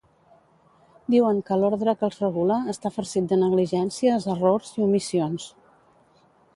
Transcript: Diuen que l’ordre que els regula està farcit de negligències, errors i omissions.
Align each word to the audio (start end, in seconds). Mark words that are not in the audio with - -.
Diuen 1.15 1.41
que 1.49 1.57
l’ordre 1.59 1.95
que 1.99 2.07
els 2.09 2.17
regula 2.25 2.57
està 2.75 2.93
farcit 2.97 3.29
de 3.35 3.39
negligències, 3.45 4.29
errors 4.37 4.75
i 4.79 4.87
omissions. 4.91 5.51